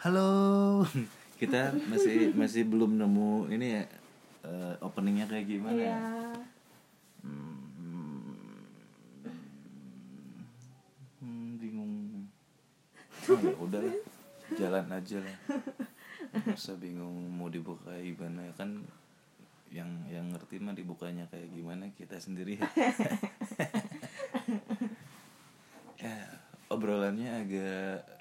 [0.00, 0.80] Halo,
[1.40, 3.84] kita masih masih belum nemu ini ya
[4.48, 5.76] eh, openingnya kayak gimana?
[5.76, 5.92] Iya.
[5.92, 6.00] ya?
[7.20, 7.60] Hmm,
[11.20, 11.92] hmm, bingung.
[13.28, 14.00] Oh, ya udah lah,
[14.56, 15.36] jalan aja lah.
[16.32, 18.80] Nggak usah bingung mau dibuka gimana kan
[19.68, 22.64] yang yang ngerti mah dibukanya kayak gimana kita sendiri ya.
[26.08, 26.40] ya
[26.72, 28.19] obrolannya agak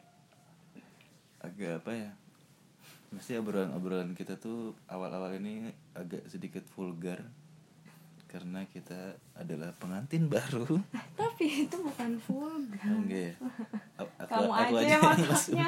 [1.59, 2.11] agak apa ya
[3.11, 7.19] Mesti obrolan-obrolan kita tuh awal-awal ini agak sedikit vulgar
[8.29, 10.77] karena kita adalah pengantin baru.
[11.19, 12.86] Tapi itu bukan vulgar.
[12.86, 13.33] Enggak ya?
[13.97, 15.67] Aku, Kamu aku aja yang otaknya.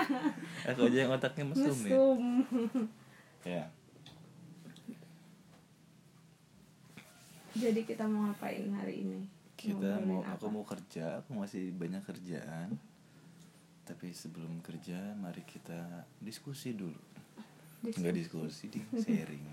[0.70, 1.90] Aku aja yang otaknya mesum ya.
[1.90, 2.22] Mesum.
[3.42, 3.64] Ya.
[7.58, 9.22] Jadi kita mau ngapain hari ini?
[9.58, 12.78] Kita mau aku mau kerja, aku masih banyak kerjaan.
[13.82, 16.96] Tapi sebelum kerja mari kita diskusi dulu.
[17.82, 19.46] Enggak diskusi, di sharing.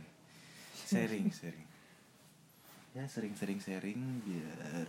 [0.79, 1.67] Sharing, sharing.
[2.93, 4.89] Ya sering-sering sharing biar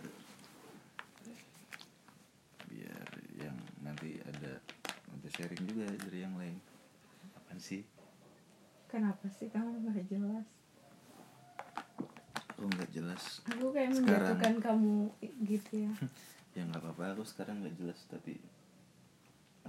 [2.66, 4.62] biar yang nanti ada
[5.10, 6.56] ada sharing juga dari yang lain.
[7.34, 7.82] Apaan sih?
[8.86, 10.46] Kenapa sih kamu gak jelas?
[12.50, 13.22] Aku nggak jelas.
[13.48, 14.96] Aku kayak Sekarang- menjatuhkan kamu
[15.44, 15.92] gitu ya.
[16.50, 18.34] Ya nggak apa-apa, aku sekarang nggak jelas tapi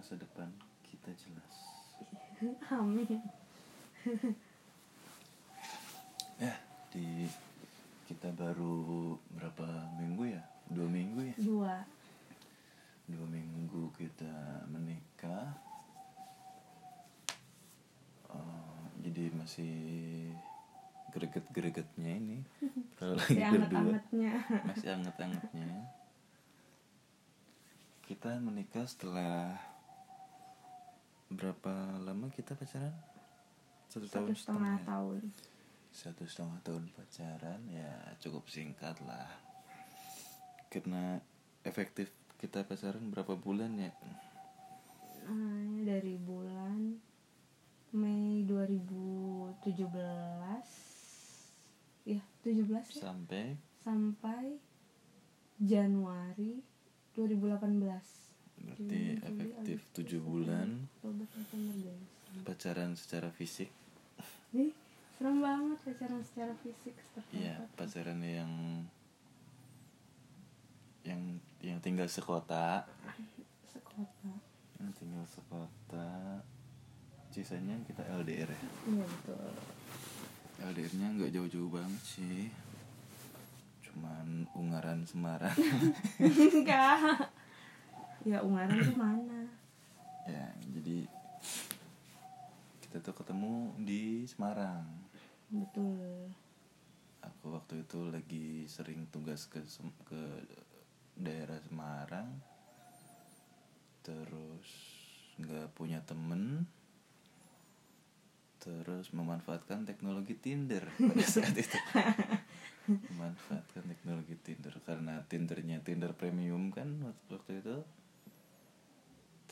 [0.02, 0.50] masa depan
[0.82, 1.56] kita jelas.
[2.74, 3.22] Amin.
[6.42, 6.58] Ya
[6.90, 7.30] di
[8.10, 10.42] kita baru berapa minggu ya?
[10.74, 11.36] Dua minggu ya?
[11.38, 11.76] Dua.
[13.06, 15.54] Dua minggu kita menikah.
[18.34, 19.78] Eh, jadi masih
[21.14, 22.42] greget-gregetnya ini
[22.98, 24.02] kalau lagi berdua
[24.66, 25.94] masih anget-angetnya
[28.08, 29.71] kita menikah setelah
[31.32, 32.94] berapa lama kita pacaran?
[33.88, 34.86] Satu, Satu tahun setengah ya?
[34.88, 35.24] tahun.
[35.92, 37.92] satu setengah tahun pacaran ya
[38.24, 39.28] cukup singkat lah.
[40.72, 41.20] Karena
[41.68, 42.08] efektif
[42.40, 43.92] kita pacaran berapa bulan ya?
[45.28, 46.96] Eh, dari bulan
[47.92, 49.68] Mei 2017
[52.08, 53.04] ya 17 ya?
[53.04, 53.60] Sampai?
[53.84, 54.56] Sampai
[55.60, 56.64] Januari
[57.12, 58.31] 2018
[58.66, 60.68] berarti Juli, efektif Agustus, tujuh bulan
[62.48, 63.70] pacaran secara fisik
[64.52, 64.72] Ih,
[65.18, 66.96] serem banget pacaran secara fisik
[67.32, 68.52] Iya, pacaran yang
[71.02, 71.22] yang
[71.66, 72.86] yang tinggal sekota,
[73.66, 74.30] sekota
[74.78, 76.42] yang tinggal sekota.
[77.32, 78.62] Sisanya kita LDR ya.
[78.92, 79.50] iya betul
[80.62, 82.54] LDR-nya nggak jauh-jauh banget sih.
[83.82, 85.58] Cuman Ungaran Semarang.
[86.22, 87.32] enggak
[88.24, 89.42] ya Ungaran tuh mana
[90.30, 91.10] ya, jadi
[92.86, 94.84] kita tuh ketemu di Semarang.
[95.48, 96.30] betul
[97.22, 99.62] Aku waktu itu lagi sering tugas ke
[100.04, 100.22] ke
[101.16, 102.28] daerah Semarang.
[104.02, 104.70] Terus
[105.38, 106.66] nggak punya temen.
[108.62, 111.78] Terus memanfaatkan teknologi Tinder pada saat itu.
[113.16, 117.78] memanfaatkan teknologi Tinder karena Tindernya Tinder premium kan waktu- waktu itu.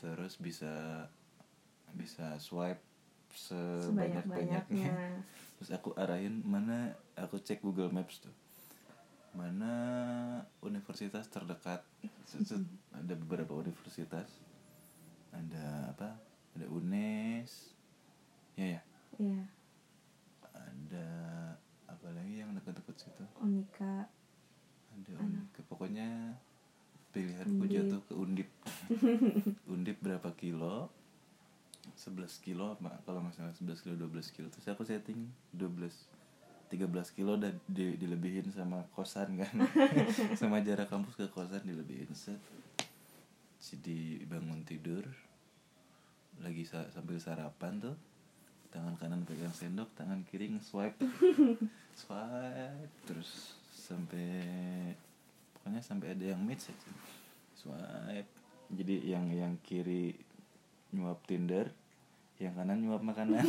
[0.00, 1.06] Terus bisa
[1.92, 2.80] bisa swipe
[3.30, 4.64] sebanyak sebanyak-banyaknya.
[4.66, 5.22] Banyaknya
[5.60, 8.32] terus aku arahin mana aku cek Google Maps tuh.
[9.36, 9.72] Mana
[10.64, 11.84] universitas terdekat?
[12.90, 14.26] Ada beberapa universitas.
[15.30, 16.18] Ada apa?
[16.58, 17.76] Ada UNES.
[18.58, 18.82] Ya ya?
[19.20, 19.42] Iya.
[20.50, 21.08] Ada
[21.86, 23.24] apa lagi yang dekat-dekat situ?
[23.38, 24.10] Onika
[24.90, 26.34] ada Undip pokoknya
[27.10, 27.74] pilihanku Undip.
[27.74, 28.48] jatuh ke Undip.
[29.74, 30.88] Undip berapa kilo?
[31.96, 33.02] 11 kilo apa?
[33.04, 34.46] Kalau nggak salah 11 kilo 12 kilo.
[34.48, 35.90] Terus aku setting 12
[36.70, 36.86] 13
[37.18, 39.50] kilo dan di, dilebihin sama kosan kan.
[40.38, 42.14] Sama jarak kampus ke kosan dilebihin.
[42.14, 42.38] Set.
[43.58, 45.02] Jadi bangun tidur.
[46.38, 47.98] Lagi sa- sambil sarapan tuh.
[48.70, 50.94] Tangan kanan pegang sendok tangan kiri nge-swipe.
[52.06, 52.86] Swipe.
[53.02, 54.30] Terus sampai
[55.78, 56.90] sampai ada yang match aja
[57.54, 58.30] swipe.
[58.70, 60.18] Jadi yang yang kiri
[60.90, 61.70] nyuap Tinder
[62.40, 63.44] yang kanan nyuap makanan.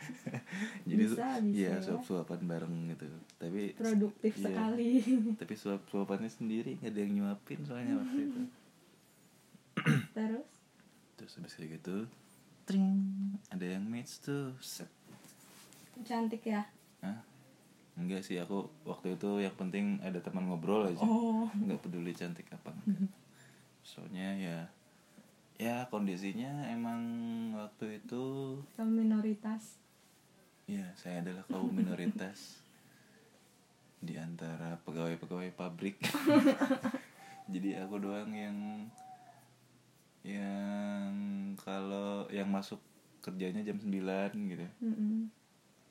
[0.88, 1.80] Jadi Bisa, bisa iya ya.
[1.80, 3.06] suap suapan bareng gitu.
[3.38, 4.44] Tapi produktif iya.
[4.50, 4.90] sekali.
[5.40, 8.42] Tapi suap suapannya sendiri nggak ada yang nyuapin soalnya waktu itu.
[10.18, 10.48] Terus?
[11.14, 11.96] Terus habis kayak gitu
[12.66, 12.98] tring.
[13.50, 14.90] ada yang match tuh set.
[16.02, 16.66] Cantik ya?
[17.06, 17.29] Hah?
[17.98, 21.02] Enggak sih aku waktu itu yang penting ada teman ngobrol aja.
[21.02, 21.50] Oh.
[21.64, 23.10] Nggak peduli cantik apa enggak.
[23.88, 24.58] Soalnya ya
[25.60, 27.00] ya kondisinya emang
[27.56, 29.80] waktu itu kaum minoritas.
[30.70, 32.62] Ya saya adalah kaum minoritas.
[34.00, 36.00] Di antara pegawai-pegawai pabrik.
[37.52, 38.56] Jadi aku doang yang
[40.24, 41.12] yang
[41.56, 42.80] kalau yang masuk
[43.20, 43.92] kerjanya jam 9
[44.48, 44.66] gitu.
[44.80, 45.28] Mm-mm.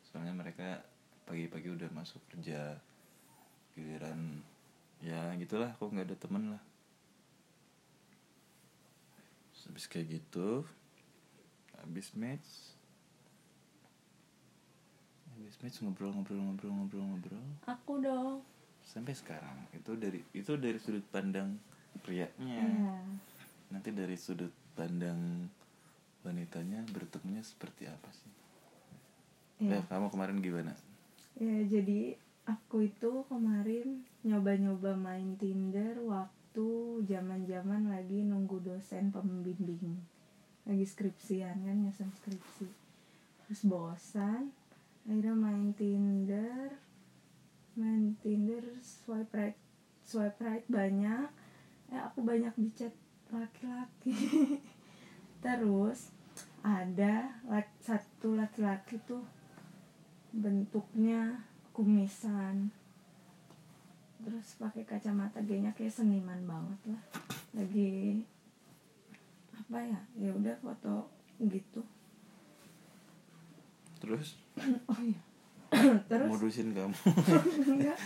[0.01, 0.81] soalnya mereka
[1.29, 2.73] pagi-pagi udah masuk kerja
[3.77, 4.41] giliran
[5.05, 6.63] ya gitulah aku nggak ada temen lah.
[9.69, 10.65] Habis kayak gitu
[11.77, 12.73] habis match
[15.37, 18.41] habis match ngobrol-ngobrol-ngobrol-ngobrol-ngobrol aku dong.
[18.81, 21.53] Sampai sekarang itu dari itu dari sudut pandang
[22.01, 22.33] prianya.
[22.41, 22.97] Iya.
[23.69, 25.45] nanti dari sudut pandang
[26.25, 28.33] wanitanya bertemunya seperti apa sih?
[29.69, 29.77] Iya.
[29.77, 30.73] Eh, kamu kemarin gimana
[31.39, 40.03] Ya, jadi aku itu kemarin nyoba-nyoba main Tinder waktu zaman-zaman lagi nunggu dosen pembimbing.
[40.67, 42.67] Lagi skripsian kan, nyusun skripsi.
[43.47, 44.51] Terus bosan,
[45.07, 46.75] akhirnya main Tinder.
[47.79, 49.55] Main Tinder swipe right,
[50.03, 51.31] swipe right banyak.
[51.87, 52.91] Eh, aku banyak di chat
[53.31, 54.11] laki-laki.
[55.47, 56.11] Terus
[56.59, 57.39] ada
[57.79, 59.23] satu laki-laki tuh
[60.33, 62.69] bentuknya kumisan.
[64.19, 67.03] Terus pakai kacamata gayanya kayak seniman banget lah.
[67.55, 68.21] Lagi
[69.55, 70.01] apa ya?
[70.19, 71.07] Ya udah foto
[71.39, 71.81] gitu.
[74.03, 74.39] Terus?
[74.91, 75.21] Oh iya.
[76.09, 76.29] Terus?
[76.29, 76.95] Modusin kamu.
[77.77, 77.99] Enggak.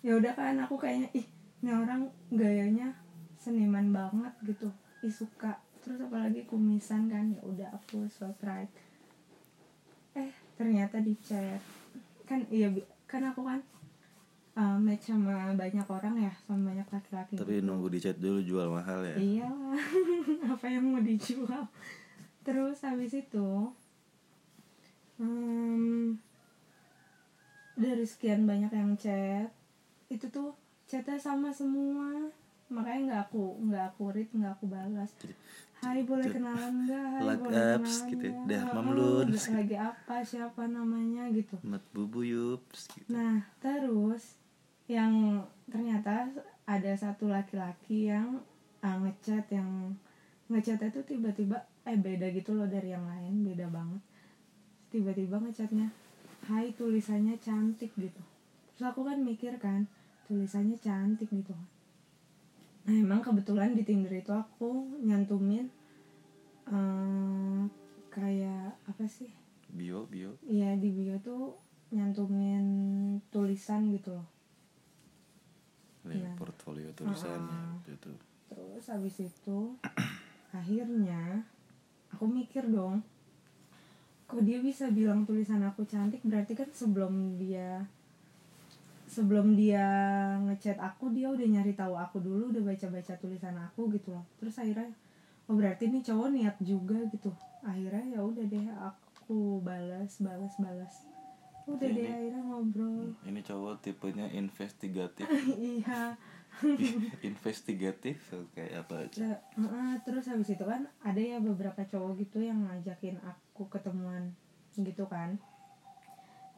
[0.00, 1.26] Ya udah kan aku kayaknya ih
[1.60, 2.94] ini orang gayanya
[3.36, 4.70] seniman banget gitu.
[5.02, 5.58] Ih suka.
[5.82, 8.70] Terus apalagi kumisan kan ya udah aku swipe right
[10.18, 11.56] eh ternyata di chat.
[12.28, 12.68] Kan iya
[13.08, 13.64] kan aku kan
[14.60, 17.34] uh, match sama banyak orang ya sama banyak laki-laki.
[17.40, 19.16] Tapi nunggu di chat dulu jual mahal ya.
[19.16, 19.48] Iya,
[20.52, 21.64] apa yang mau dijual?
[22.44, 23.48] Terus habis itu,
[25.16, 26.20] hmm,
[27.80, 29.48] dari sekian banyak yang chat,
[30.12, 30.52] itu tuh
[30.84, 32.28] chatnya sama semua,
[32.68, 35.10] makanya nggak aku nggak aku read nggak aku balas.
[35.80, 37.04] Hai boleh kenalan nggak?
[37.08, 38.42] Hai Like boleh apps kenalan gitu ya.
[38.44, 39.28] Dah, Oh, mamlun.
[39.32, 40.16] Lagi apa?
[40.20, 41.56] Siapa namanya gitu?
[41.64, 43.08] mat bubu yups gitu.
[43.08, 44.36] Nah, terus
[44.84, 45.40] yang
[45.72, 46.28] ternyata
[46.68, 48.44] ada satu laki-laki yang
[48.84, 49.96] uh, ngechat yang
[50.52, 51.56] ngechat itu tiba-tiba
[51.88, 54.02] eh beda gitu loh dari yang lain, beda banget.
[54.92, 55.88] Tiba-tiba ngechatnya,
[56.44, 58.20] "Hai, tulisannya cantik" gitu.
[58.76, 59.88] Terus aku kan mikir kan,
[60.28, 61.56] tulisannya cantik gitu.
[62.88, 65.68] Nah, emang kebetulan di Tinder itu aku nyantumin
[66.70, 67.62] eh,
[68.08, 69.30] kayak apa sih?
[69.70, 71.54] bio bio Iya di bio tuh
[71.94, 72.64] nyantumin
[73.30, 74.28] tulisan gitu loh.
[76.08, 76.38] Lihat Iya.
[76.38, 78.10] portfolio tulisannya gitu
[78.50, 79.58] Terus habis itu
[80.58, 81.46] akhirnya
[82.10, 83.04] aku mikir dong,
[84.26, 87.86] kok dia bisa bilang tulisan aku cantik berarti kan sebelum dia
[89.10, 89.82] sebelum dia
[90.46, 94.22] ngechat aku dia udah nyari tahu aku dulu udah baca-baca tulisan aku gitu loh.
[94.38, 94.94] Terus akhirnya
[95.50, 97.34] oh berarti ini cowok niat juga gitu.
[97.60, 100.94] Akhirnya ya udah deh aku balas balas balas.
[101.66, 103.10] Udah Ini- deh akhirnya ngobrol.
[103.26, 105.26] ini cowok tipenya investigatif
[105.58, 106.14] iya.
[107.22, 108.18] investigatif
[108.52, 113.22] kayak apa aja heeh, terus habis itu kan ada ya beberapa cowok gitu yang ngajakin
[113.22, 114.34] aku ketemuan
[114.74, 115.38] gitu kan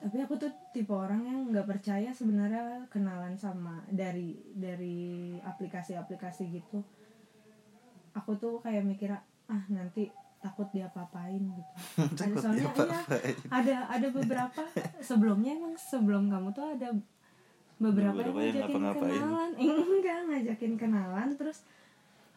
[0.01, 1.32] tapi aku tuh tipe orang yang
[1.63, 6.83] nggak percaya sebenarnya kenalan sama dari dari aplikasi-aplikasi gitu.
[8.19, 9.15] Aku tuh kayak mikir
[9.47, 10.11] ah nanti
[10.43, 11.73] takut diapa-apain gitu.
[12.27, 12.99] Ada soalnya iya
[13.47, 14.63] ada ada beberapa.
[14.99, 16.91] Sebelumnya emang sebelum kamu tuh ada
[17.79, 19.15] beberapa, Beberapa yang yang ngajakin ngapa-ngapain.
[19.23, 19.51] kenalan.
[19.87, 21.29] Enggak ngajakin kenalan.
[21.39, 21.59] Terus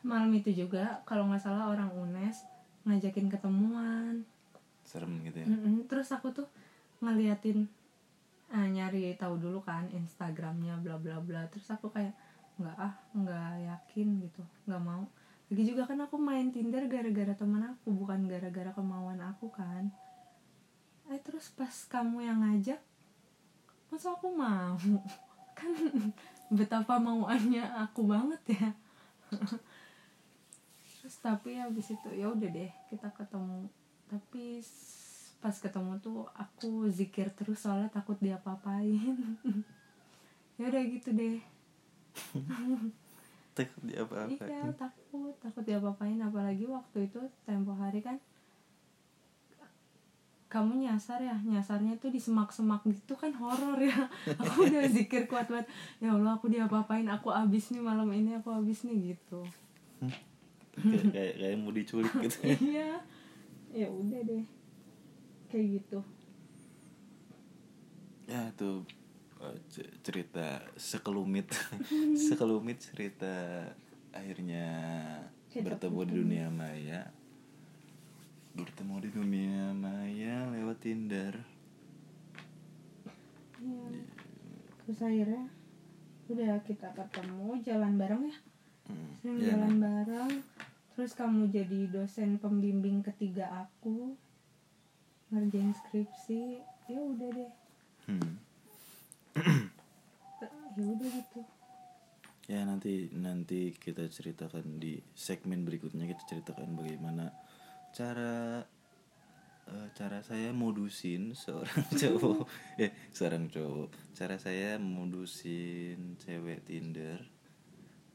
[0.05, 2.45] malam itu juga kalau nggak salah orang unes
[2.85, 4.21] ngajakin ketemuan.
[4.85, 5.49] Serem gitu ya.
[5.49, 6.45] Mm-mm, terus aku tuh
[7.01, 7.65] ngeliatin
[8.55, 11.43] ah, nyari tahu dulu kan instagramnya bla bla bla.
[11.51, 12.15] Terus aku kayak
[12.55, 14.43] nggak ah nggak yakin gitu.
[14.63, 15.03] Nggak mau.
[15.51, 19.91] Lagi juga kan aku main tinder gara-gara teman aku bukan gara-gara kemauan aku kan.
[21.11, 22.79] Eh terus pas kamu yang ngajak
[23.93, 24.79] masa aku mau?
[25.57, 25.71] Kan
[26.51, 28.67] betapa mauannya aku banget ya.
[30.99, 33.69] Terus tapi habis itu ya udah deh kita ketemu.
[34.09, 34.59] Tapi
[35.45, 39.13] pas ketemu tuh aku zikir terus soalnya takut dia papain
[40.57, 41.37] ya udah gitu deh.
[43.55, 48.17] Takut dia apa apa iya takut takut dia papain apalagi waktu itu tempo hari kan
[50.49, 54.09] kamu nyasar ya nyasarnya tuh di semak-semak gitu kan horor ya.
[54.41, 55.69] Aku udah zikir kuat banget.
[56.01, 59.45] Ya Allah aku dia papain aku abis nih malam ini aku abis nih gitu.
[60.75, 62.97] Kayak kayak kayak mau diculik gitu iya.
[63.71, 64.64] Ya udah deh
[65.49, 65.99] kayak gitu.
[68.25, 68.85] Ya tuh
[69.41, 69.57] eh,
[70.01, 71.49] cerita sekelumit.
[72.29, 73.65] Sekelumit cerita
[74.15, 74.67] akhirnya
[75.51, 77.01] Kita bertemu di dunia maya.
[78.55, 81.35] Bertemu di dunia maya lewat Tinder.
[83.65, 84.03] Iya.
[84.85, 85.49] terus akhirnya
[86.29, 88.37] udah kita ketemu jalan bareng ya?
[88.85, 90.31] Hmm, sering ya, jalan bareng.
[90.93, 94.13] Terus kamu jadi dosen pembimbing ketiga aku
[95.33, 97.51] ngerjain skripsi ya udah deh.
[98.05, 98.33] Hmm.
[100.77, 101.41] ya udah gitu.
[102.45, 107.33] Ya nanti nanti kita ceritakan di segmen berikutnya kita ceritakan bagaimana
[107.89, 108.61] cara
[109.65, 112.45] eh, cara saya modusin seorang cowok.
[112.77, 114.13] Eh seorang cowok.
[114.13, 117.25] Cara saya modusin cewek Tinder.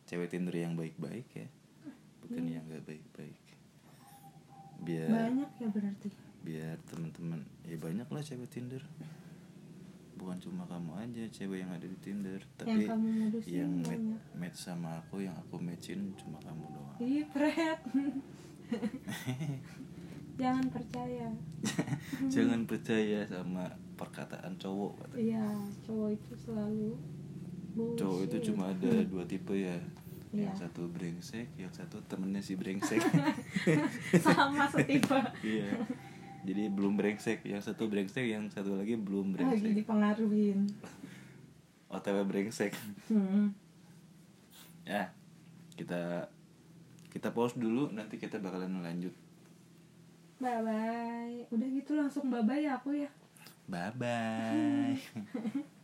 [0.07, 1.50] Cewek Tinder yang baik-baik ya
[2.31, 3.43] bukan yang gak baik-baik.
[4.87, 6.09] Biar banyak ya berarti
[6.40, 8.82] biar teman-teman ya banyak lah cewek Tinder.
[10.16, 14.04] Bukan cuma kamu aja cewek yang ada di Tinder tapi kamu modusin yang match,
[14.37, 16.97] match sama aku yang aku matchin cuma kamu doang.
[17.00, 17.80] Ih pret
[20.40, 21.28] jangan percaya.
[22.32, 25.44] Jangan percaya sama perkataan cowok iya
[25.85, 26.97] cowok itu selalu
[27.76, 28.49] cowok itu bullshit.
[28.49, 29.76] cuma ada dua tipe ya.
[30.30, 30.52] Yang Iya.
[30.62, 33.02] satu brengsek yang satu temennya si brengsek.
[34.16, 35.18] Sama setipe.
[35.42, 35.75] Iya
[36.47, 37.44] jadi belum brengsek.
[37.44, 39.75] Yang satu brengsek yang satu lagi belum lagi brengsek.
[39.85, 40.59] dipengaruhin.
[41.94, 42.73] Otw brengsek.
[43.11, 43.52] Hmm.
[44.88, 45.12] ya
[45.76, 46.26] kita
[47.12, 49.12] kita pause dulu nanti kita bakalan lanjut.
[50.40, 53.11] Bye bye udah gitu langsung bye bye ya aku ya.
[53.70, 54.97] Bye bye